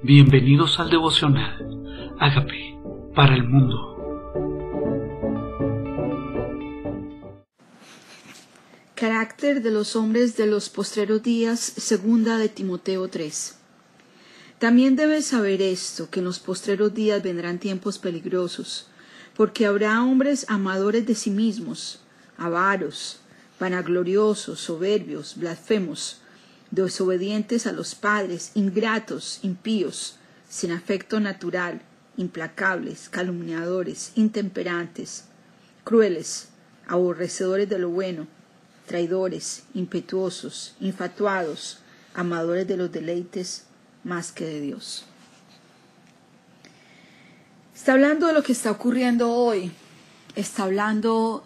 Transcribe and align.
Bienvenidos 0.00 0.78
al 0.78 0.90
devocional. 0.90 2.14
Hágame 2.20 2.80
para 3.16 3.34
el 3.34 3.42
mundo. 3.42 3.96
Carácter 8.94 9.60
de 9.60 9.72
los 9.72 9.96
hombres 9.96 10.36
de 10.36 10.46
los 10.46 10.68
postreros 10.68 11.24
días, 11.24 11.58
segunda 11.58 12.38
de 12.38 12.48
Timoteo 12.48 13.08
3. 13.08 13.58
También 14.60 14.94
debes 14.94 15.26
saber 15.26 15.60
esto, 15.60 16.08
que 16.08 16.20
en 16.20 16.26
los 16.26 16.38
postreros 16.38 16.94
días 16.94 17.20
vendrán 17.20 17.58
tiempos 17.58 17.98
peligrosos, 17.98 18.88
porque 19.34 19.66
habrá 19.66 20.00
hombres 20.04 20.46
amadores 20.48 21.06
de 21.06 21.16
sí 21.16 21.30
mismos, 21.30 22.02
avaros, 22.36 23.18
vanagloriosos, 23.58 24.60
soberbios, 24.60 25.36
blasfemos, 25.36 26.20
desobedientes 26.70 27.66
a 27.66 27.72
los 27.72 27.94
padres, 27.94 28.52
ingratos, 28.54 29.40
impíos, 29.42 30.18
sin 30.48 30.72
afecto 30.72 31.20
natural, 31.20 31.82
implacables, 32.16 33.08
calumniadores, 33.08 34.12
intemperantes, 34.16 35.24
crueles, 35.84 36.48
aborrecedores 36.86 37.68
de 37.68 37.78
lo 37.78 37.90
bueno, 37.90 38.26
traidores, 38.86 39.64
impetuosos, 39.74 40.74
infatuados, 40.80 41.78
amadores 42.14 42.66
de 42.66 42.76
los 42.76 42.90
deleites 42.90 43.64
más 44.04 44.32
que 44.32 44.44
de 44.44 44.60
Dios. 44.60 45.04
Está 47.74 47.92
hablando 47.92 48.26
de 48.26 48.32
lo 48.32 48.42
que 48.42 48.52
está 48.52 48.70
ocurriendo 48.70 49.30
hoy, 49.30 49.70
está 50.34 50.64
hablando 50.64 51.44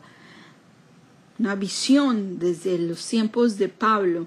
una 1.39 1.55
visión 1.57 2.39
desde 2.39 2.79
los 2.79 3.07
tiempos 3.07 3.59
de 3.59 3.69
Pablo, 3.69 4.27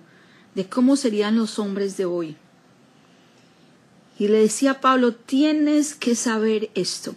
de 0.56 0.68
cómo 0.68 0.96
serían 0.96 1.36
los 1.36 1.60
hombres 1.60 1.98
de 1.98 2.06
hoy. 2.06 2.38
Y 4.18 4.30
le 4.30 4.40
decía 4.40 4.72
a 4.72 4.82
Pablo, 4.82 5.14
tienes 5.14 5.94
que 5.94 6.16
saber 6.16 6.70
esto. 6.74 7.16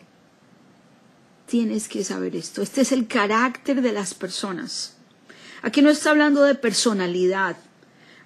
Tienes 1.46 1.88
que 1.88 2.04
saber 2.04 2.36
esto. 2.36 2.60
Este 2.60 2.80
es 2.80 2.92
el 2.92 3.06
carácter 3.06 3.80
de 3.80 3.92
las 3.92 4.14
personas. 4.14 4.94
Aquí 5.62 5.80
no 5.80 5.90
está 5.90 6.10
hablando 6.10 6.42
de 6.42 6.54
personalidad. 6.54 7.56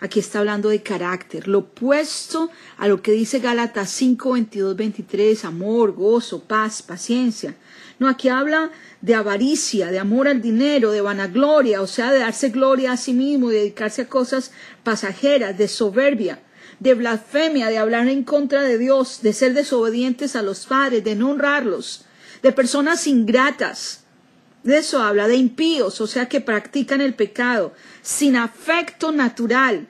Aquí 0.02 0.18
está 0.18 0.40
hablando 0.40 0.70
de 0.70 0.82
carácter, 0.82 1.46
lo 1.46 1.60
opuesto 1.60 2.50
a 2.76 2.88
lo 2.88 3.00
que 3.00 3.12
dice 3.12 3.38
Gálatas 3.38 3.88
5, 3.90 4.32
22, 4.32 4.74
23, 4.74 5.44
amor, 5.44 5.92
gozo, 5.92 6.42
paz, 6.42 6.82
paciencia. 6.82 7.54
No, 8.00 8.08
aquí 8.08 8.28
habla 8.28 8.72
de 9.00 9.14
avaricia, 9.14 9.92
de 9.92 10.00
amor 10.00 10.26
al 10.26 10.42
dinero, 10.42 10.90
de 10.90 11.00
vanagloria, 11.00 11.80
o 11.80 11.86
sea, 11.86 12.10
de 12.10 12.18
darse 12.18 12.48
gloria 12.48 12.90
a 12.90 12.96
sí 12.96 13.12
mismo 13.12 13.52
y 13.52 13.54
dedicarse 13.54 14.02
a 14.02 14.08
cosas 14.08 14.50
pasajeras, 14.82 15.56
de 15.56 15.68
soberbia, 15.68 16.42
de 16.80 16.94
blasfemia, 16.94 17.68
de 17.68 17.78
hablar 17.78 18.08
en 18.08 18.24
contra 18.24 18.62
de 18.62 18.78
Dios, 18.78 19.20
de 19.22 19.32
ser 19.32 19.54
desobedientes 19.54 20.34
a 20.34 20.42
los 20.42 20.66
padres, 20.66 21.04
de 21.04 21.14
no 21.14 21.30
honrarlos, 21.30 22.06
de 22.42 22.50
personas 22.50 23.06
ingratas. 23.06 24.00
De 24.64 24.78
eso 24.78 25.00
habla, 25.00 25.28
de 25.28 25.36
impíos, 25.36 26.00
o 26.00 26.08
sea, 26.08 26.28
que 26.28 26.40
practican 26.40 27.00
el 27.00 27.14
pecado, 27.14 27.72
sin 28.00 28.34
afecto 28.34 29.12
natural, 29.12 29.88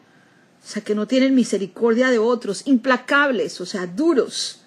o 0.63 0.69
sea, 0.69 0.83
que 0.83 0.95
no 0.95 1.07
tienen 1.07 1.35
misericordia 1.35 2.11
de 2.11 2.19
otros, 2.19 2.63
implacables, 2.67 3.61
o 3.61 3.67
sea, 3.67 3.87
duros, 3.87 4.63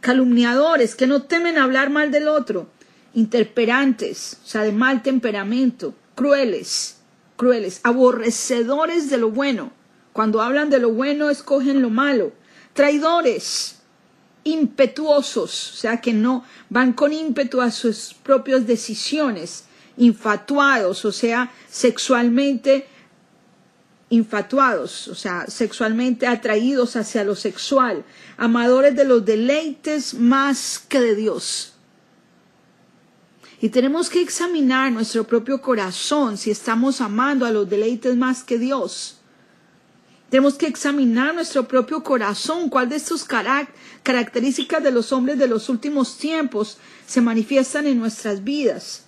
calumniadores, 0.00 0.94
que 0.94 1.06
no 1.06 1.22
temen 1.22 1.58
hablar 1.58 1.90
mal 1.90 2.10
del 2.10 2.28
otro, 2.28 2.68
interperantes, 3.14 4.38
o 4.44 4.48
sea, 4.48 4.62
de 4.62 4.72
mal 4.72 5.02
temperamento, 5.02 5.94
crueles, 6.14 6.98
crueles, 7.36 7.80
aborrecedores 7.84 9.10
de 9.10 9.18
lo 9.18 9.30
bueno. 9.30 9.72
Cuando 10.12 10.42
hablan 10.42 10.70
de 10.70 10.80
lo 10.80 10.90
bueno, 10.90 11.30
escogen 11.30 11.80
lo 11.82 11.90
malo. 11.90 12.32
Traidores, 12.72 13.76
impetuosos, 14.42 15.72
o 15.72 15.76
sea, 15.76 16.00
que 16.00 16.12
no 16.12 16.44
van 16.68 16.92
con 16.92 17.12
ímpetu 17.12 17.60
a 17.60 17.70
sus 17.70 18.14
propias 18.22 18.66
decisiones, 18.66 19.64
infatuados, 19.96 21.04
o 21.04 21.12
sea, 21.12 21.52
sexualmente 21.70 22.86
infatuados, 24.10 25.08
o 25.08 25.14
sea, 25.14 25.46
sexualmente 25.48 26.26
atraídos 26.26 26.96
hacia 26.96 27.24
lo 27.24 27.34
sexual, 27.34 28.04
amadores 28.36 28.96
de 28.96 29.04
los 29.04 29.24
deleites 29.24 30.14
más 30.14 30.78
que 30.78 31.00
de 31.00 31.14
Dios. 31.14 31.74
Y 33.60 33.70
tenemos 33.70 34.08
que 34.08 34.22
examinar 34.22 34.92
nuestro 34.92 35.24
propio 35.24 35.60
corazón 35.60 36.38
si 36.38 36.50
estamos 36.50 37.00
amando 37.00 37.44
a 37.44 37.50
los 37.50 37.68
deleites 37.68 38.16
más 38.16 38.44
que 38.44 38.58
Dios. 38.58 39.16
Tenemos 40.30 40.54
que 40.54 40.66
examinar 40.66 41.34
nuestro 41.34 41.66
propio 41.66 42.02
corazón, 42.02 42.68
cuál 42.68 42.88
de 42.88 42.96
estas 42.96 43.26
características 44.02 44.82
de 44.82 44.92
los 44.92 45.10
hombres 45.12 45.38
de 45.38 45.48
los 45.48 45.68
últimos 45.68 46.18
tiempos 46.18 46.78
se 47.06 47.20
manifiestan 47.20 47.86
en 47.86 47.98
nuestras 47.98 48.44
vidas. 48.44 49.04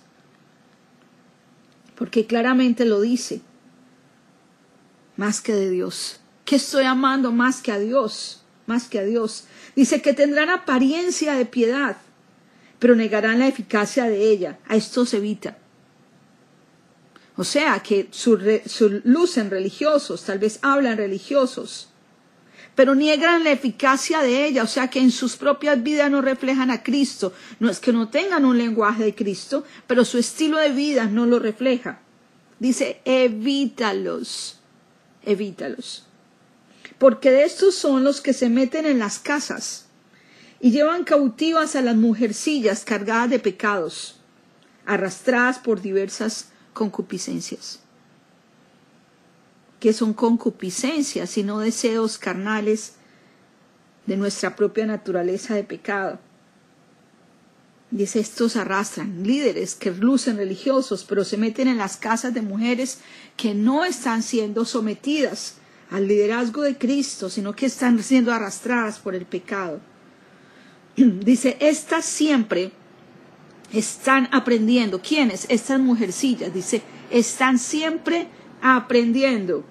Porque 1.95 2.25
claramente 2.25 2.85
lo 2.85 2.99
dice 2.99 3.41
más 5.21 5.39
que 5.39 5.53
de 5.53 5.69
Dios. 5.69 6.19
¿Qué 6.45 6.55
estoy 6.55 6.85
amando 6.85 7.31
más 7.31 7.61
que 7.61 7.71
a 7.71 7.77
Dios? 7.77 8.41
Más 8.65 8.87
que 8.87 8.97
a 8.97 9.03
Dios. 9.03 9.43
Dice 9.75 10.01
que 10.01 10.13
tendrán 10.13 10.49
apariencia 10.49 11.35
de 11.35 11.45
piedad, 11.45 11.97
pero 12.79 12.95
negarán 12.95 13.37
la 13.37 13.47
eficacia 13.47 14.05
de 14.05 14.31
ella. 14.31 14.57
A 14.67 14.75
esto 14.75 15.05
se 15.05 15.17
evita. 15.17 15.59
O 17.35 17.43
sea, 17.43 17.81
que 17.83 18.07
su, 18.09 18.35
su 18.65 19.01
lucen 19.03 19.51
religiosos, 19.51 20.23
tal 20.23 20.39
vez 20.39 20.57
hablan 20.63 20.97
religiosos, 20.97 21.89
pero 22.73 22.95
niegan 22.95 23.43
la 23.43 23.51
eficacia 23.51 24.21
de 24.21 24.45
ella, 24.45 24.63
o 24.63 24.67
sea 24.67 24.89
que 24.89 25.01
en 25.01 25.11
sus 25.11 25.35
propias 25.35 25.83
vidas 25.83 26.09
no 26.09 26.23
reflejan 26.23 26.71
a 26.71 26.81
Cristo. 26.81 27.31
No 27.59 27.69
es 27.69 27.79
que 27.79 27.93
no 27.93 28.09
tengan 28.09 28.43
un 28.43 28.57
lenguaje 28.57 29.03
de 29.03 29.13
Cristo, 29.13 29.65
pero 29.85 30.03
su 30.03 30.17
estilo 30.17 30.57
de 30.57 30.71
vida 30.71 31.05
no 31.05 31.27
lo 31.27 31.37
refleja. 31.37 32.01
Dice, 32.57 33.01
evítalos 33.05 34.57
evítalos. 35.25 36.05
Porque 36.97 37.31
de 37.31 37.43
estos 37.43 37.75
son 37.75 38.03
los 38.03 38.21
que 38.21 38.33
se 38.33 38.49
meten 38.49 38.85
en 38.85 38.99
las 38.99 39.19
casas 39.19 39.85
y 40.59 40.71
llevan 40.71 41.03
cautivas 41.03 41.75
a 41.75 41.81
las 41.81 41.95
mujercillas 41.95 42.85
cargadas 42.85 43.29
de 43.29 43.39
pecados, 43.39 44.19
arrastradas 44.85 45.57
por 45.59 45.81
diversas 45.81 46.49
concupiscencias. 46.73 47.79
que 49.79 49.93
son 49.93 50.13
concupiscencias, 50.13 51.31
sino 51.31 51.57
deseos 51.57 52.19
carnales 52.19 52.93
de 54.05 54.15
nuestra 54.15 54.55
propia 54.55 54.85
naturaleza 54.85 55.55
de 55.55 55.63
pecado? 55.63 56.19
Dice, 57.91 58.21
estos 58.21 58.55
arrastran 58.55 59.23
líderes 59.23 59.75
que 59.75 59.91
lucen 59.91 60.37
religiosos, 60.37 61.03
pero 61.03 61.25
se 61.25 61.35
meten 61.35 61.67
en 61.67 61.77
las 61.77 61.97
casas 61.97 62.33
de 62.33 62.41
mujeres 62.41 62.99
que 63.35 63.53
no 63.53 63.83
están 63.83 64.23
siendo 64.23 64.63
sometidas 64.63 65.55
al 65.89 66.07
liderazgo 66.07 66.61
de 66.61 66.77
Cristo, 66.77 67.29
sino 67.29 67.53
que 67.53 67.65
están 67.65 68.01
siendo 68.01 68.31
arrastradas 68.31 68.97
por 68.99 69.13
el 69.13 69.25
pecado. 69.25 69.81
Dice, 70.95 71.57
estas 71.59 72.05
siempre 72.05 72.71
están 73.73 74.29
aprendiendo. 74.31 75.01
¿Quiénes? 75.01 75.45
Estas 75.49 75.81
mujercillas. 75.81 76.53
Dice, 76.53 76.81
están 77.09 77.59
siempre 77.59 78.27
aprendiendo. 78.61 79.65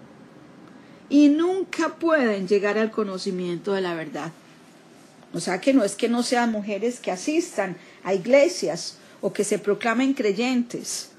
Y 1.08 1.30
nunca 1.30 1.96
pueden 1.96 2.46
llegar 2.46 2.76
al 2.76 2.90
conocimiento 2.90 3.72
de 3.72 3.80
la 3.80 3.94
verdad. 3.94 4.30
O 5.32 5.40
sea 5.40 5.60
que 5.60 5.72
no 5.72 5.84
es 5.84 5.94
que 5.94 6.08
no 6.08 6.22
sean 6.22 6.50
mujeres 6.50 7.00
que 7.00 7.10
asistan 7.10 7.76
a 8.04 8.14
iglesias 8.14 8.98
o 9.20 9.32
que 9.32 9.44
se 9.44 9.58
proclamen 9.58 10.14
creyentes, 10.14 11.10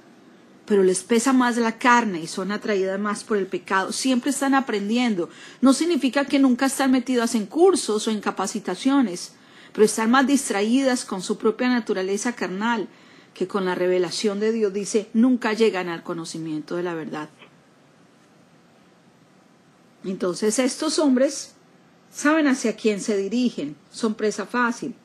pero 0.65 0.83
les 0.83 1.03
pesa 1.03 1.33
más 1.33 1.57
la 1.57 1.77
carne 1.77 2.21
y 2.21 2.27
son 2.27 2.51
atraídas 2.51 2.99
más 2.99 3.23
por 3.23 3.37
el 3.37 3.47
pecado. 3.47 3.91
Siempre 3.91 4.31
están 4.31 4.53
aprendiendo. 4.53 5.29
No 5.59 5.73
significa 5.73 6.25
que 6.25 6.39
nunca 6.39 6.67
están 6.67 6.91
metidas 6.91 7.35
en 7.35 7.45
cursos 7.45 8.07
o 8.07 8.11
en 8.11 8.21
capacitaciones, 8.21 9.33
pero 9.73 9.85
están 9.85 10.11
más 10.11 10.27
distraídas 10.27 11.05
con 11.05 11.21
su 11.21 11.37
propia 11.37 11.69
naturaleza 11.69 12.33
carnal 12.33 12.87
que 13.33 13.47
con 13.47 13.65
la 13.65 13.75
revelación 13.75 14.39
de 14.39 14.51
Dios. 14.51 14.73
Dice, 14.73 15.09
nunca 15.13 15.53
llegan 15.53 15.89
al 15.89 16.03
conocimiento 16.03 16.75
de 16.75 16.83
la 16.83 16.93
verdad. 16.93 17.29
Entonces 20.03 20.57
estos 20.59 20.99
hombres 20.99 21.53
saben 22.11 22.47
hacia 22.47 22.75
quién 22.75 22.99
se 22.99 23.17
dirigen, 23.17 23.75
son 23.91 24.15
presa 24.15 24.45
fácil. 24.45 24.95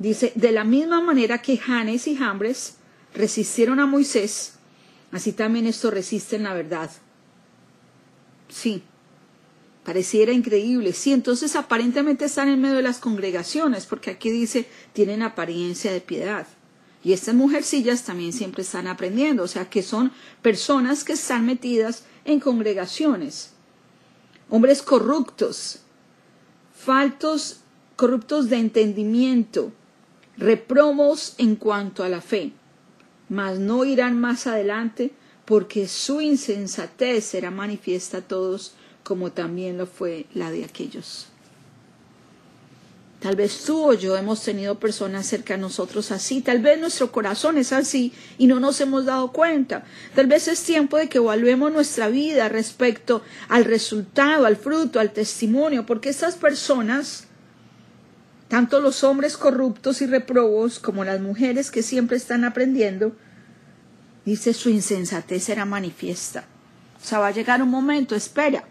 Dice, 0.00 0.32
de 0.34 0.50
la 0.50 0.64
misma 0.64 1.02
manera 1.02 1.42
que 1.42 1.58
Janes 1.58 2.06
y 2.06 2.16
Jambres 2.16 2.76
resistieron 3.14 3.80
a 3.80 3.86
Moisés, 3.86 4.54
así 5.12 5.32
también 5.32 5.66
estos 5.66 5.92
resisten 5.92 6.44
la 6.44 6.54
verdad. 6.54 6.90
Sí, 8.48 8.82
pareciera 9.84 10.32
increíble. 10.32 10.94
Sí, 10.94 11.12
entonces 11.12 11.54
aparentemente 11.54 12.24
están 12.24 12.48
en 12.48 12.62
medio 12.62 12.76
de 12.76 12.82
las 12.82 12.98
congregaciones, 12.98 13.84
porque 13.84 14.10
aquí 14.10 14.30
dice, 14.30 14.66
tienen 14.94 15.22
apariencia 15.22 15.92
de 15.92 16.00
piedad. 16.00 16.46
Y 17.04 17.12
estas 17.12 17.34
mujercillas 17.34 18.02
también 18.02 18.32
siempre 18.32 18.62
están 18.62 18.86
aprendiendo, 18.86 19.42
o 19.42 19.48
sea 19.48 19.68
que 19.68 19.82
son 19.82 20.12
personas 20.40 21.04
que 21.04 21.12
están 21.12 21.44
metidas 21.44 22.04
en 22.24 22.40
congregaciones. 22.40 23.50
Hombres 24.48 24.80
corruptos, 24.82 25.80
faltos, 26.74 27.60
corruptos 27.96 28.48
de 28.48 28.56
entendimiento, 28.56 29.72
reprobos 30.40 31.34
en 31.38 31.54
cuanto 31.54 32.02
a 32.02 32.08
la 32.08 32.20
fe, 32.20 32.52
mas 33.28 33.58
no 33.58 33.84
irán 33.84 34.18
más 34.18 34.46
adelante 34.46 35.12
porque 35.44 35.86
su 35.86 36.20
insensatez 36.20 37.24
será 37.24 37.50
manifiesta 37.50 38.18
a 38.18 38.22
todos 38.22 38.74
como 39.04 39.32
también 39.32 39.78
lo 39.78 39.86
fue 39.86 40.26
la 40.34 40.50
de 40.50 40.64
aquellos. 40.64 41.26
Tal 43.20 43.36
vez 43.36 43.64
tú 43.64 43.90
o 43.90 43.92
yo 43.92 44.16
hemos 44.16 44.42
tenido 44.42 44.78
personas 44.78 45.26
cerca 45.26 45.54
de 45.54 45.60
nosotros 45.60 46.10
así, 46.10 46.40
tal 46.40 46.60
vez 46.60 46.80
nuestro 46.80 47.12
corazón 47.12 47.58
es 47.58 47.70
así 47.70 48.14
y 48.38 48.46
no 48.46 48.60
nos 48.60 48.80
hemos 48.80 49.04
dado 49.04 49.30
cuenta. 49.30 49.84
Tal 50.14 50.26
vez 50.26 50.48
es 50.48 50.62
tiempo 50.62 50.96
de 50.96 51.10
que 51.10 51.18
evaluemos 51.18 51.70
nuestra 51.70 52.08
vida 52.08 52.48
respecto 52.48 53.22
al 53.50 53.66
resultado, 53.66 54.46
al 54.46 54.56
fruto, 54.56 55.00
al 55.00 55.12
testimonio, 55.12 55.84
porque 55.84 56.08
estas 56.08 56.36
personas, 56.36 57.26
tanto 58.50 58.80
los 58.80 59.04
hombres 59.04 59.36
corruptos 59.36 60.02
y 60.02 60.06
reprobos 60.06 60.80
como 60.80 61.04
las 61.04 61.20
mujeres 61.20 61.70
que 61.70 61.84
siempre 61.84 62.16
están 62.16 62.42
aprendiendo, 62.42 63.16
dice 64.24 64.54
su 64.54 64.70
insensatez 64.70 65.44
será 65.44 65.64
manifiesta. 65.64 66.46
O 67.00 67.06
sea, 67.06 67.20
va 67.20 67.28
a 67.28 67.30
llegar 67.30 67.62
un 67.62 67.70
momento, 67.70 68.16
espera, 68.16 68.64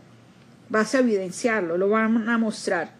vas 0.68 0.94
a 0.94 1.00
evidenciarlo, 1.00 1.78
lo 1.78 1.88
van 1.88 2.28
a 2.28 2.38
mostrar 2.38 2.92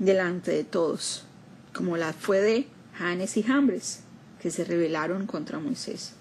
delante 0.00 0.50
de 0.50 0.64
todos, 0.64 1.24
como 1.72 1.96
la 1.96 2.12
fue 2.12 2.40
de 2.40 2.66
Janes 2.98 3.36
y 3.36 3.44
Jambres, 3.44 4.00
que 4.42 4.50
se 4.50 4.64
rebelaron 4.64 5.28
contra 5.28 5.60
Moisés. 5.60 6.14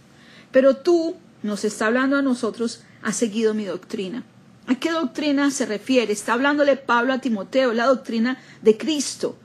Pero 0.52 0.78
tú, 0.78 1.16
nos 1.42 1.66
está 1.66 1.88
hablando 1.88 2.18
a 2.18 2.22
nosotros, 2.22 2.84
has 3.02 3.16
seguido 3.16 3.56
mi 3.56 3.66
doctrina. 3.66 4.26
¿A 4.68 4.76
qué 4.76 4.92
doctrina 4.92 5.50
se 5.50 5.66
refiere? 5.66 6.14
Está 6.14 6.34
hablándole 6.34 6.78
Pablo 6.78 7.14
a 7.14 7.20
Timoteo, 7.20 7.74
la 7.74 7.88
doctrina 7.88 8.38
de 8.62 8.78
Cristo, 8.78 9.40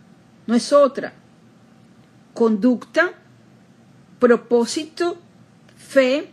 no 0.47 0.55
es 0.55 0.73
otra. 0.73 1.13
Conducta, 2.35 3.13
propósito, 4.19 5.19
fe. 5.77 6.31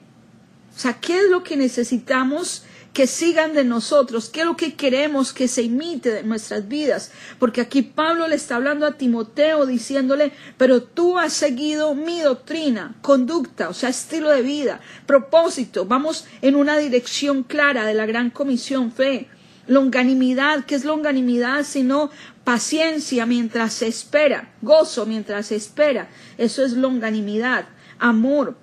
O 0.75 0.79
sea, 0.79 0.99
¿qué 0.99 1.17
es 1.19 1.29
lo 1.29 1.43
que 1.43 1.57
necesitamos 1.57 2.63
que 2.97 3.05
sigan 3.05 3.53
de 3.53 3.63
nosotros, 3.63 4.27
qué 4.27 4.39
es 4.39 4.47
lo 4.47 4.57
que 4.57 4.73
queremos 4.73 5.31
que 5.31 5.47
se 5.47 5.61
imite 5.61 6.11
de 6.11 6.23
nuestras 6.23 6.67
vidas. 6.67 7.11
Porque 7.37 7.61
aquí 7.61 7.83
Pablo 7.83 8.27
le 8.27 8.35
está 8.35 8.55
hablando 8.55 8.87
a 8.87 8.97
Timoteo 8.97 9.67
diciéndole, 9.67 10.31
pero 10.57 10.81
tú 10.81 11.19
has 11.19 11.33
seguido 11.33 11.93
mi 11.93 12.21
doctrina, 12.21 12.95
conducta, 13.03 13.69
o 13.69 13.75
sea, 13.75 13.89
estilo 13.89 14.31
de 14.31 14.41
vida, 14.41 14.81
propósito, 15.05 15.85
vamos 15.85 16.25
en 16.41 16.55
una 16.55 16.75
dirección 16.79 17.43
clara 17.43 17.85
de 17.85 17.93
la 17.93 18.07
gran 18.07 18.31
comisión, 18.31 18.91
fe. 18.91 19.29
Longanimidad, 19.67 20.65
¿qué 20.65 20.75
es 20.75 20.85
longanimidad? 20.85 21.63
Sino 21.63 22.09
paciencia 22.43 23.25
mientras 23.25 23.73
se 23.73 23.87
espera, 23.87 24.53
gozo 24.61 25.05
mientras 25.05 25.47
se 25.47 25.55
espera. 25.55 26.09
Eso 26.37 26.63
es 26.63 26.73
longanimidad, 26.73 27.67
amor, 27.99 28.55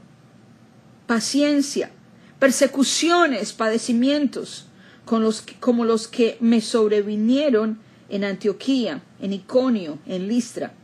paciencia 1.06 1.90
persecuciones, 2.44 3.54
padecimientos, 3.54 4.66
con 5.06 5.22
los, 5.22 5.42
como 5.60 5.86
los 5.86 6.08
que 6.08 6.36
me 6.40 6.60
sobrevinieron 6.60 7.78
en 8.10 8.22
Antioquía, 8.22 9.02
en 9.18 9.32
Iconio, 9.32 9.98
en 10.06 10.28
Listra. 10.28 10.74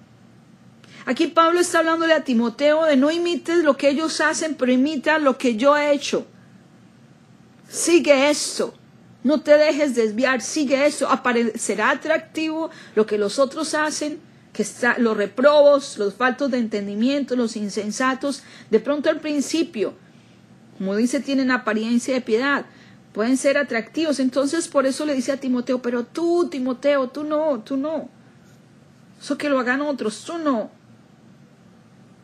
Aquí 1.05 1.27
Pablo 1.27 1.61
está 1.61 1.81
hablándole 1.81 2.15
a 2.15 2.25
Timoteo 2.25 2.85
de 2.85 2.97
no 2.97 3.11
imites 3.11 3.63
lo 3.63 3.77
que 3.77 3.91
ellos 3.91 4.23
hacen, 4.23 4.55
pero 4.55 4.73
imita 4.73 5.19
lo 5.19 5.37
que 5.37 5.57
yo 5.57 5.77
he 5.77 5.93
hecho. 5.93 6.27
Sigue 7.69 8.31
esto. 8.31 8.73
No 9.23 9.41
te 9.41 9.59
dejes 9.59 9.95
desviar, 9.95 10.41
sigue 10.41 10.87
eso. 10.87 11.09
Aparecerá 11.09 11.91
atractivo 11.91 12.71
lo 12.95 13.07
que 13.07 13.19
los 13.19 13.39
otros 13.39 13.75
hacen, 13.75 14.21
que 14.53 14.63
está, 14.63 14.97
los 14.99 15.17
reprobos, 15.17 15.99
los 15.99 16.15
faltos 16.15 16.51
de 16.51 16.59
entendimiento, 16.59 17.37
los 17.37 17.57
insensatos. 17.57 18.43
De 18.71 18.81
pronto 18.81 19.11
al 19.11 19.21
principio 19.21 19.95
como 20.81 20.97
dice, 20.97 21.21
tienen 21.21 21.51
apariencia 21.51 22.15
de 22.15 22.23
piedad, 22.23 22.65
pueden 23.13 23.37
ser 23.37 23.59
atractivos. 23.59 24.19
Entonces 24.19 24.67
por 24.67 24.87
eso 24.87 25.05
le 25.05 25.15
dice 25.15 25.31
a 25.31 25.37
Timoteo, 25.37 25.83
pero 25.83 26.05
tú, 26.05 26.49
Timoteo, 26.51 27.11
tú 27.11 27.23
no, 27.23 27.61
tú 27.61 27.77
no. 27.77 28.09
Eso 29.21 29.37
que 29.37 29.51
lo 29.51 29.61
hagan 29.61 29.83
otros, 29.83 30.25
tú 30.25 30.39
no. 30.39 30.71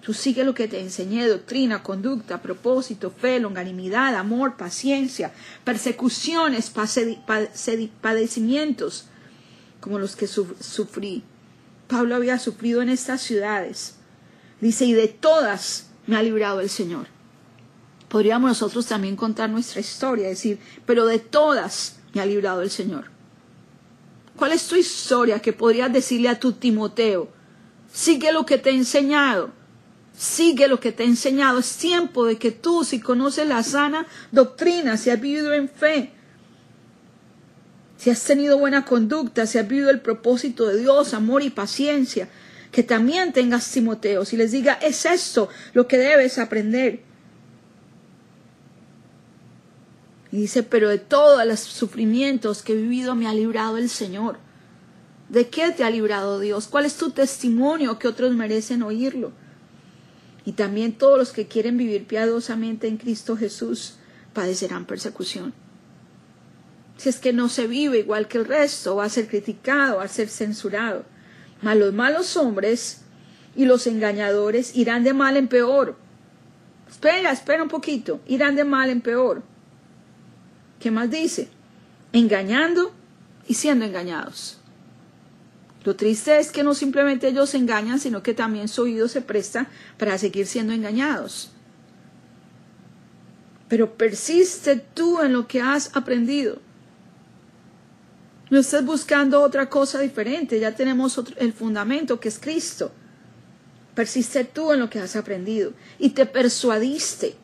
Tú 0.07 0.15
sigue 0.15 0.45
lo 0.45 0.55
que 0.55 0.69
te 0.69 0.79
enseñé, 0.79 1.27
doctrina, 1.27 1.83
conducta, 1.83 2.41
propósito, 2.41 3.11
fe, 3.11 3.41
longanimidad, 3.41 4.15
amor, 4.15 4.57
paciencia, 4.57 5.33
persecuciones, 5.65 6.73
padecimientos, 8.01 9.07
como 9.81 9.99
los 9.99 10.15
que 10.15 10.29
sufrí. 10.29 11.25
Pablo 11.89 12.15
había 12.15 12.39
sufrido 12.39 12.83
en 12.83 12.91
estas 12.91 13.21
ciudades. 13.21 13.97
Dice, 14.61 14.85
y 14.85 14.93
de 14.93 15.09
todas 15.09 15.89
me 16.07 16.15
ha 16.17 16.23
librado 16.23 16.61
el 16.61 16.71
Señor 16.71 17.09
podríamos 18.09 18.49
nosotros 18.49 18.87
también 18.87 19.17
contar 19.17 19.51
nuestra 19.51 19.81
historia, 19.81 20.29
decir, 20.29 20.59
pero 20.85 21.07
de 21.07 21.19
todas 21.19 21.97
me 22.15 22.21
ha 22.21 22.27
librado 22.27 22.63
el 22.63 22.71
Señor. 22.71 23.11
¿Cuál 24.37 24.53
es 24.53 24.67
tu 24.69 24.77
historia 24.77 25.41
que 25.41 25.53
podrías 25.53 25.93
decirle 25.93 26.29
a 26.29 26.39
tu 26.39 26.53
Timoteo? 26.53 27.29
Sigue 27.93 28.33
lo 28.33 28.47
que 28.47 28.59
te 28.59 28.71
he 28.71 28.75
enseñado. 28.75 29.51
Sigue 30.17 30.67
lo 30.67 30.81
que 30.81 30.93
te 30.93 31.03
he 31.03 31.07
enseñado. 31.07 31.59
Es 31.59 31.77
tiempo 31.77 32.25
de 32.25 32.39
que 32.39 32.51
tú, 32.51 32.85
si 32.85 33.01
conoces 33.01 33.47
la 33.47 33.63
sana 33.63 34.07
doctrina, 34.33 34.97
si 34.97 35.11
has 35.11 35.21
vivido 35.21 35.53
en 35.53 35.69
fe, 35.69 36.13
si 37.99 38.11
has 38.11 38.23
tenido 38.25 38.59
buena 38.59 38.85
conducta, 38.85 39.47
si 39.47 39.59
has 39.59 39.69
vivido 39.69 39.91
el 39.91 40.01
propósito 40.01 40.67
de 40.67 40.79
Dios, 40.79 41.13
amor 41.13 41.43
y 41.43 41.51
paciencia, 41.51 42.29
que 42.73 42.83
también 42.83 43.33
tengas 43.33 43.71
Timoteo, 43.71 44.25
si 44.25 44.37
les 44.37 44.53
diga, 44.53 44.75
es 44.75 45.05
esto 45.05 45.49
lo 45.75 45.87
que 45.87 45.99
debes 45.99 46.39
aprender. 46.39 47.01
Y 50.33 50.39
dice, 50.39 50.63
pero 50.63 50.89
de 50.89 50.99
todos 50.99 51.47
los 51.47 51.61
sufrimientos 51.61 52.63
que 52.63 52.73
he 52.73 52.77
vivido 52.77 53.15
me 53.15 53.27
ha 53.27 53.35
librado 53.35 53.77
el 53.77 53.89
Señor. 53.89 54.39
¿De 55.29 55.49
qué 55.49 55.73
te 55.73 55.85
ha 55.85 55.91
librado 55.91 56.41
Dios? 56.41 56.69
¿Cuál 56.69 56.87
es 56.87 56.97
tu 56.97 57.11
testimonio 57.11 57.99
que 57.99 58.09
otros 58.09 58.35
merecen 58.35 58.83
oírlo? 58.83 59.33
Y 60.47 60.53
también 60.53 60.93
todos 60.93 61.19
los 61.19 61.33
que 61.33 61.49
quieren 61.49 61.77
vivir 61.77 62.07
piadosamente 62.07 62.87
en 62.87 62.97
Cristo 62.97 63.37
Jesús 63.37 63.97
padecerán 64.33 64.87
persecución. 64.87 65.53
Si 66.97 67.09
es 67.09 67.19
que 67.19 67.33
no 67.33 67.49
se 67.49 67.67
vive 67.67 67.99
igual 67.99 68.29
que 68.29 68.39
el 68.39 68.47
resto, 68.47 68.97
va 68.97 69.05
a 69.05 69.11
ser 69.11 69.27
criticado, 69.27 69.99
va 69.99 70.05
a 70.05 70.09
ser 70.09 70.29
censurado. 70.29 71.05
Mas 71.63 71.77
los 71.77 71.93
malos 71.93 72.37
hombres 72.37 73.03
y 73.57 73.65
los 73.65 73.87
engañadores 73.87 74.75
irán 74.77 75.03
de 75.03 75.13
mal 75.13 75.37
en 75.37 75.49
peor. 75.49 75.97
Espera, 76.89 77.33
espera 77.33 77.63
un 77.63 77.69
poquito. 77.69 78.21
Irán 78.27 78.55
de 78.55 78.65
mal 78.65 78.89
en 78.89 79.01
peor. 79.01 79.43
¿Qué 80.79 80.91
más 80.91 81.11
dice? 81.11 81.49
Engañando 82.13 82.93
y 83.49 83.55
siendo 83.55 83.85
engañados. 83.85 84.61
Lo 85.87 85.95
triste 85.95 86.41
es 86.41 86.51
que 86.51 86.65
no 86.65 86.75
simplemente 86.75 87.29
ellos 87.29 87.51
se 87.51 87.59
engañan, 87.59 88.01
sino 88.01 88.21
que 88.21 88.35
también 88.35 88.67
su 88.67 88.83
oído 88.83 89.07
se 89.07 89.21
presta 89.21 89.69
para 89.99 90.19
seguir 90.19 90.49
siendo 90.49 90.73
engañados. 90.73 91.53
Pero 93.69 93.95
persiste 93.95 94.85
tú 94.95 95.23
en 95.23 95.33
lo 95.33 95.47
que 95.47 95.61
has 95.61 95.95
aprendido. 95.95 96.59
No 98.51 98.59
estés 98.59 98.85
buscando 98.85 99.41
otra 99.41 99.71
cosa 99.71 100.01
diferente, 100.01 100.59
ya 100.59 100.75
tenemos 100.75 101.23
el 101.37 101.53
fundamento 101.53 102.19
que 102.19 102.31
es 102.31 102.41
Cristo. 102.41 102.91
Persiste 103.95 104.43
tú 104.43 104.73
en 104.73 104.81
lo 104.81 104.91
que 104.91 104.99
has 104.99 105.15
aprendido 105.15 105.73
y 106.01 106.11
te 106.11 106.27
persuadiste 106.27 107.37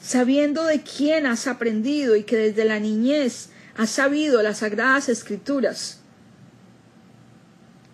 sabiendo 0.00 0.64
de 0.66 0.82
quién 0.82 1.26
has 1.26 1.48
aprendido 1.48 2.14
y 2.14 2.22
que 2.22 2.36
desde 2.36 2.64
la 2.64 2.78
niñez 2.78 3.48
has 3.76 3.90
sabido 3.90 4.40
las 4.40 4.58
sagradas 4.58 5.08
escrituras. 5.08 6.01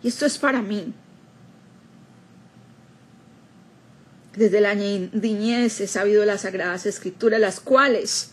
Y 0.02 0.08
esto 0.08 0.26
es 0.26 0.38
para 0.38 0.62
mí. 0.62 0.92
Desde 4.36 4.60
la 4.60 4.74
niñez 4.74 5.80
he 5.80 5.88
sabido 5.88 6.24
las 6.24 6.42
sagradas 6.42 6.86
escrituras, 6.86 7.40
las 7.40 7.58
cuales 7.58 8.30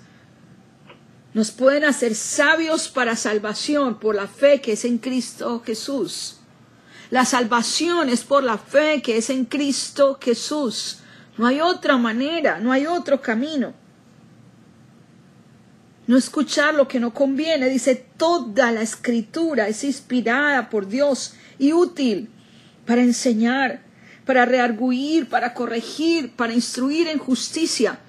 nos 1.34 1.52
pueden 1.52 1.84
hacer 1.84 2.16
sabios 2.16 2.88
para 2.88 3.16
salvación 3.16 4.00
por 4.00 4.16
la 4.16 4.28
fe 4.28 4.62
que 4.62 4.74
es 4.74 4.86
en 4.86 5.00
Cristo 5.00 5.64
Jesús. 5.66 6.38
La 7.10 7.26
salvación 7.26 8.10
es 8.10 8.24
por 8.24 8.44
la 8.44 8.58
fe 8.58 9.02
que 9.02 9.18
es 9.18 9.30
en 9.30 9.46
Cristo 9.46 10.20
Jesús. 10.22 11.00
No 11.38 11.46
hay 11.48 11.60
otra 11.60 11.98
manera, 11.98 12.60
no 12.60 12.72
hay 12.72 12.88
otro 12.88 13.22
camino. 13.22 13.74
No 16.08 16.18
escuchar 16.18 16.76
lo 16.76 16.88
que 16.88 17.00
no 17.00 17.14
conviene. 17.14 17.68
Dice, 17.68 17.96
toda 18.18 18.72
la 18.72 18.82
escritura 18.82 19.68
es 19.68 19.84
inspirada 19.84 20.70
por 20.70 20.88
Dios 20.88 21.34
y 21.60 21.74
útil 21.74 22.30
para 22.86 23.02
enseñar, 23.02 23.82
para 24.26 24.46
rearguir, 24.46 25.28
para 25.28 25.54
corregir, 25.54 26.32
para 26.32 26.54
instruir 26.54 27.08
en 27.08 27.20
justicia, 27.20 28.00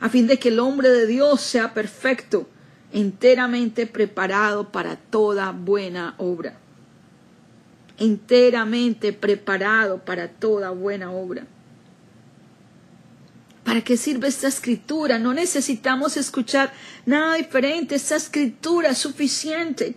a 0.00 0.08
fin 0.08 0.26
de 0.26 0.38
que 0.38 0.48
el 0.48 0.58
hombre 0.58 0.88
de 0.90 1.06
Dios 1.06 1.40
sea 1.40 1.72
perfecto, 1.74 2.48
enteramente 2.92 3.86
preparado 3.86 4.70
para 4.70 4.96
toda 4.96 5.50
buena 5.52 6.14
obra. 6.18 6.58
enteramente 7.96 9.12
preparado 9.12 9.98
para 10.04 10.28
toda 10.28 10.70
buena 10.70 11.12
obra. 11.12 11.46
¿Para 13.64 13.82
qué 13.82 13.96
sirve 13.96 14.28
esta 14.28 14.48
escritura? 14.48 15.18
No 15.18 15.32
necesitamos 15.32 16.16
escuchar 16.16 16.72
nada 17.06 17.36
diferente. 17.36 17.94
Esta 17.94 18.16
escritura 18.16 18.90
es 18.90 18.98
suficiente. 18.98 19.94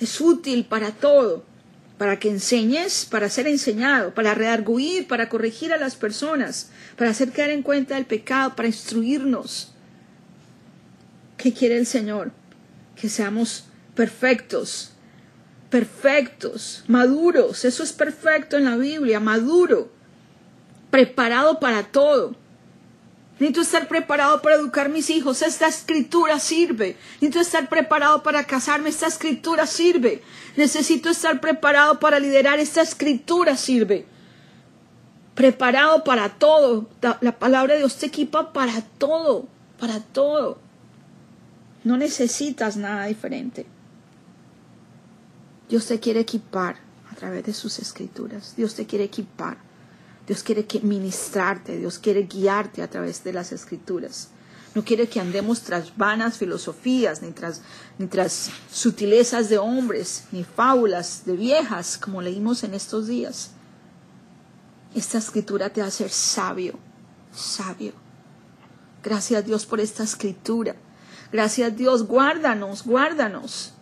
Es 0.00 0.20
útil 0.20 0.64
para 0.64 0.90
todo. 0.90 1.44
Para 2.02 2.18
que 2.18 2.28
enseñes, 2.28 3.04
para 3.04 3.28
ser 3.28 3.46
enseñado, 3.46 4.12
para 4.12 4.34
redarguir, 4.34 5.06
para 5.06 5.28
corregir 5.28 5.72
a 5.72 5.76
las 5.76 5.94
personas, 5.94 6.68
para 6.96 7.10
hacer 7.10 7.30
caer 7.30 7.50
en 7.50 7.62
cuenta 7.62 7.96
el 7.96 8.06
pecado, 8.06 8.56
para 8.56 8.66
instruirnos. 8.66 9.72
¿Qué 11.36 11.52
quiere 11.52 11.76
el 11.76 11.86
Señor? 11.86 12.32
Que 12.96 13.08
seamos 13.08 13.66
perfectos, 13.94 14.90
perfectos, 15.70 16.82
maduros. 16.88 17.64
Eso 17.64 17.84
es 17.84 17.92
perfecto 17.92 18.56
en 18.56 18.64
la 18.64 18.76
Biblia, 18.76 19.20
maduro, 19.20 19.92
preparado 20.90 21.60
para 21.60 21.84
todo. 21.84 22.34
Necesito 23.38 23.62
estar 23.62 23.88
preparado 23.88 24.40
para 24.40 24.54
educar 24.54 24.86
a 24.86 24.88
mis 24.88 25.10
hijos. 25.10 25.42
Esta 25.42 25.66
escritura 25.66 26.38
sirve. 26.38 26.96
Necesito 27.14 27.40
estar 27.40 27.68
preparado 27.68 28.22
para 28.22 28.44
casarme. 28.44 28.90
Esta 28.90 29.06
escritura 29.06 29.66
sirve. 29.66 30.22
Necesito 30.56 31.08
estar 31.08 31.40
preparado 31.40 31.98
para 31.98 32.20
liderar. 32.20 32.60
Esta 32.60 32.82
escritura 32.82 33.56
sirve. 33.56 34.06
Preparado 35.34 36.04
para 36.04 36.28
todo. 36.28 36.88
La 37.20 37.38
palabra 37.38 37.74
de 37.74 37.80
Dios 37.80 37.96
te 37.96 38.06
equipa 38.06 38.52
para 38.52 38.80
todo. 38.98 39.48
Para 39.78 39.98
todo. 40.00 40.58
No 41.84 41.96
necesitas 41.96 42.76
nada 42.76 43.06
diferente. 43.06 43.66
Dios 45.68 45.86
te 45.86 45.98
quiere 45.98 46.20
equipar 46.20 46.76
a 47.10 47.14
través 47.16 47.44
de 47.44 47.54
sus 47.54 47.78
escrituras. 47.78 48.54
Dios 48.56 48.74
te 48.74 48.86
quiere 48.86 49.04
equipar. 49.04 49.56
Dios 50.32 50.42
quiere 50.42 50.64
que 50.64 50.80
ministrarte, 50.80 51.76
Dios 51.76 51.98
quiere 51.98 52.22
guiarte 52.22 52.82
a 52.82 52.88
través 52.88 53.22
de 53.22 53.34
las 53.34 53.52
escrituras. 53.52 54.30
No 54.74 54.82
quiere 54.82 55.06
que 55.06 55.20
andemos 55.20 55.60
tras 55.60 55.94
vanas 55.94 56.38
filosofías, 56.38 57.20
ni 57.20 57.32
tras, 57.32 57.60
ni 57.98 58.06
tras 58.06 58.48
sutilezas 58.72 59.50
de 59.50 59.58
hombres, 59.58 60.24
ni 60.32 60.42
fábulas 60.42 61.26
de 61.26 61.36
viejas, 61.36 61.98
como 61.98 62.22
leímos 62.22 62.64
en 62.64 62.72
estos 62.72 63.08
días. 63.08 63.50
Esta 64.94 65.18
escritura 65.18 65.68
te 65.68 65.82
va 65.82 65.88
a 65.88 65.90
sabio, 65.90 66.78
sabio. 67.34 67.92
Gracias 69.02 69.44
Dios 69.44 69.66
por 69.66 69.80
esta 69.80 70.02
escritura. 70.02 70.76
Gracias 71.30 71.76
Dios, 71.76 72.06
guárdanos, 72.06 72.84
guárdanos 72.84 73.74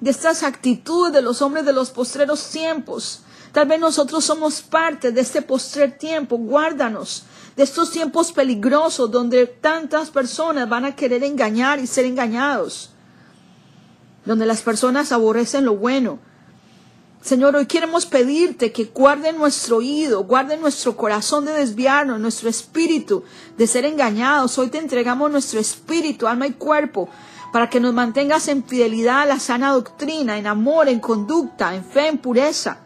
de 0.00 0.10
estas 0.10 0.44
actitudes 0.44 1.12
de 1.12 1.22
los 1.22 1.42
hombres 1.42 1.66
de 1.66 1.72
los 1.72 1.90
postreros 1.90 2.50
tiempos 2.50 3.22
Tal 3.52 3.66
vez 3.66 3.80
nosotros 3.80 4.24
somos 4.24 4.60
parte 4.60 5.10
de 5.10 5.20
este 5.20 5.42
postrer 5.42 5.96
tiempo. 5.96 6.36
Guárdanos 6.36 7.24
de 7.56 7.62
estos 7.62 7.90
tiempos 7.90 8.32
peligrosos 8.32 9.10
donde 9.10 9.46
tantas 9.46 10.10
personas 10.10 10.68
van 10.68 10.84
a 10.84 10.94
querer 10.94 11.24
engañar 11.24 11.78
y 11.78 11.86
ser 11.86 12.04
engañados. 12.04 12.90
Donde 14.24 14.46
las 14.46 14.60
personas 14.62 15.12
aborrecen 15.12 15.64
lo 15.64 15.76
bueno. 15.76 16.18
Señor, 17.22 17.56
hoy 17.56 17.66
queremos 17.66 18.06
pedirte 18.06 18.70
que 18.70 18.84
guarde 18.84 19.32
nuestro 19.32 19.78
oído, 19.78 20.22
guarde 20.24 20.56
nuestro 20.56 20.96
corazón 20.96 21.46
de 21.46 21.52
desviarnos, 21.52 22.20
nuestro 22.20 22.48
espíritu 22.48 23.24
de 23.56 23.66
ser 23.66 23.86
engañados. 23.86 24.56
Hoy 24.58 24.68
te 24.68 24.78
entregamos 24.78 25.30
nuestro 25.30 25.58
espíritu, 25.58 26.28
alma 26.28 26.46
y 26.46 26.52
cuerpo 26.52 27.08
para 27.52 27.68
que 27.70 27.80
nos 27.80 27.94
mantengas 27.94 28.46
en 28.48 28.62
fidelidad 28.62 29.22
a 29.22 29.26
la 29.26 29.40
sana 29.40 29.72
doctrina, 29.72 30.38
en 30.38 30.46
amor, 30.46 30.88
en 30.88 31.00
conducta, 31.00 31.74
en 31.74 31.82
fe, 31.82 32.08
en 32.08 32.18
pureza 32.18 32.82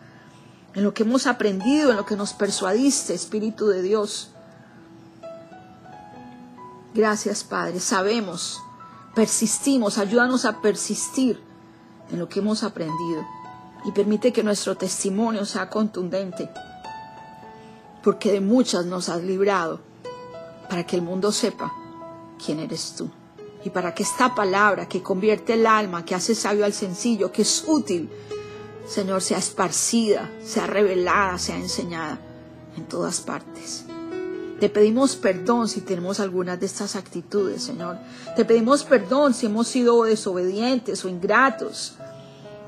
en 0.75 0.85
lo 0.85 0.95
que 0.95 1.02
hemos 1.02 1.26
aprendido, 1.26 1.91
en 1.91 1.97
lo 1.97 2.07
que 2.07 2.17
nos 2.17 2.33
persuadiste, 2.33 3.14
Espíritu 3.14 3.69
de 3.69 3.83
Dios. 3.83 4.31
Gracias, 6.95 7.45
Padre. 7.45 7.81
Sabemos, 7.81 8.61
persistimos, 9.14 9.99
ayúdanos 9.99 10.45
a 10.45 10.61
persistir 10.61 11.41
en 12.11 12.19
lo 12.19 12.29
que 12.29 12.41
hemos 12.41 12.62
aprendido 12.62 13.25
y 13.85 13.93
permite 13.93 14.33
que 14.33 14.43
nuestro 14.43 14.76
testimonio 14.76 15.45
sea 15.45 15.69
contundente, 15.69 16.50
porque 18.02 18.33
de 18.33 18.41
muchas 18.41 18.87
nos 18.87 19.09
has 19.09 19.23
librado, 19.23 19.81
para 20.69 20.87
que 20.87 20.97
el 20.97 21.02
mundo 21.02 21.33
sepa 21.33 21.73
quién 22.45 22.61
eres 22.61 22.95
tú. 22.97 23.11
Y 23.64 23.71
para 23.71 23.95
que 23.95 24.02
esta 24.02 24.35
palabra 24.35 24.88
que 24.88 25.02
convierte 25.02 25.55
el 25.55 25.67
alma, 25.67 26.05
que 26.05 26.17
hace 26.17 26.35
sabio 26.35 26.64
al 26.64 26.73
sencillo, 26.73 27.31
que 27.31 27.43
es 27.43 27.64
útil 27.67 28.11
Señor, 28.87 29.23
sea 29.23 29.39
esparcida, 29.39 30.31
sea 30.45 30.67
revelada, 30.67 31.39
sea 31.39 31.57
enseñada 31.57 32.19
en 32.77 32.85
todas 32.85 33.21
partes. 33.21 33.85
Te 34.61 34.69
pedimos 34.69 35.17
perdón 35.17 35.69
si 35.69 35.81
tenemos 35.81 36.21
algunas 36.21 36.61
de 36.61 36.67
estas 36.67 36.95
actitudes, 36.95 37.65
Señor. 37.65 37.99
Te 38.37 38.45
pedimos 38.45 38.85
perdón 38.85 39.35
si 39.35 39.47
hemos 39.47 39.67
sido 39.67 40.05
desobedientes 40.05 41.05
o 41.05 41.09
ingratos 41.09 41.97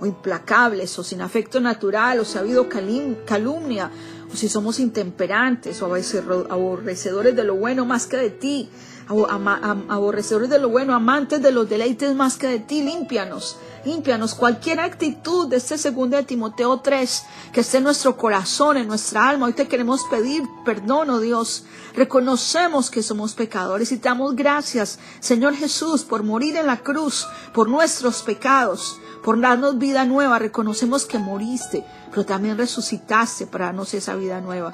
o 0.00 0.06
implacables 0.06 0.98
o 0.98 1.04
sin 1.04 1.20
afecto 1.20 1.60
natural 1.60 2.18
o 2.18 2.24
si 2.24 2.36
ha 2.36 2.40
habido 2.40 2.68
calumnia 2.68 3.90
o 4.34 4.36
si 4.36 4.48
somos 4.48 4.80
intemperantes 4.80 5.80
o 5.80 5.86
aborrecedores 5.86 7.36
de 7.36 7.44
lo 7.44 7.54
bueno 7.54 7.86
más 7.86 8.06
que 8.08 8.16
de 8.16 8.30
ti, 8.30 8.68
aborrecedores 9.08 10.50
de 10.50 10.58
lo 10.58 10.70
bueno, 10.70 10.92
amantes 10.92 11.40
de 11.40 11.52
los 11.52 11.68
deleites 11.68 12.14
más 12.16 12.36
que 12.36 12.48
de 12.48 12.58
ti, 12.58 12.82
límpianos 12.82 13.56
límpianos 13.84 14.34
cualquier 14.34 14.80
actitud 14.80 15.48
de 15.48 15.56
este 15.56 15.76
segundo 15.78 16.16
de 16.16 16.22
Timoteo 16.22 16.80
3 16.80 17.22
que 17.52 17.60
esté 17.60 17.78
en 17.78 17.84
nuestro 17.84 18.16
corazón, 18.16 18.76
en 18.76 18.88
nuestra 18.88 19.28
alma. 19.28 19.46
Hoy 19.46 19.52
te 19.52 19.68
queremos 19.68 20.02
pedir 20.10 20.42
perdón, 20.64 21.10
oh 21.10 21.20
Dios. 21.20 21.64
Reconocemos 21.94 22.90
que 22.90 23.02
somos 23.02 23.34
pecadores 23.34 23.92
y 23.92 23.98
te 23.98 24.08
damos 24.08 24.34
gracias, 24.34 24.98
Señor 25.20 25.54
Jesús, 25.54 26.04
por 26.04 26.22
morir 26.22 26.56
en 26.56 26.66
la 26.66 26.78
cruz, 26.78 27.26
por 27.52 27.68
nuestros 27.68 28.22
pecados, 28.22 28.98
por 29.22 29.40
darnos 29.40 29.78
vida 29.78 30.04
nueva. 30.04 30.38
Reconocemos 30.38 31.04
que 31.04 31.18
moriste, 31.18 31.84
pero 32.10 32.24
también 32.24 32.56
resucitaste 32.56 33.46
para 33.46 33.66
darnos 33.66 33.92
esa 33.94 34.16
vida 34.16 34.23
nueva. 34.40 34.72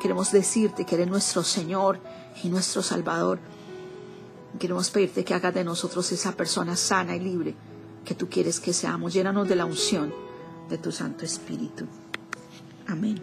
Queremos 0.00 0.32
decirte 0.32 0.84
que 0.84 0.94
eres 0.94 1.08
nuestro 1.08 1.42
Señor 1.42 2.00
y 2.42 2.48
nuestro 2.48 2.82
Salvador. 2.82 3.38
Queremos 4.58 4.90
pedirte 4.90 5.24
que 5.24 5.34
hagas 5.34 5.54
de 5.54 5.64
nosotros 5.64 6.10
esa 6.12 6.32
persona 6.32 6.76
sana 6.76 7.16
y 7.16 7.20
libre 7.20 7.54
que 8.04 8.14
tú 8.14 8.28
quieres 8.28 8.60
que 8.60 8.72
seamos. 8.72 9.12
Llénanos 9.12 9.48
de 9.48 9.56
la 9.56 9.66
unción 9.66 10.12
de 10.68 10.78
tu 10.78 10.92
Santo 10.92 11.24
Espíritu. 11.24 11.86
Amén. 12.86 13.22